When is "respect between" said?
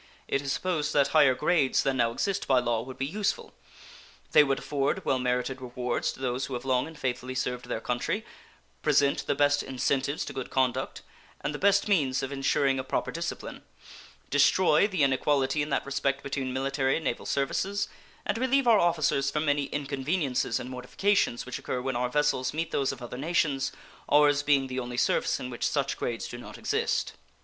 15.85-16.51